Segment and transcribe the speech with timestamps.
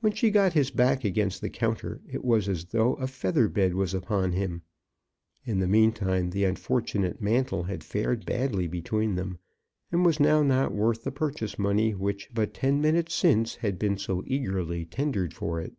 [0.00, 3.74] When she got his back against the counter, it was as though a feather bed
[3.74, 4.62] was upon him.
[5.44, 9.36] In the meantime the unfortunate mantle had fared badly between them,
[9.92, 13.98] and was now not worth the purchase money which, but ten minutes since, had been
[13.98, 15.74] so eagerly tendered for it.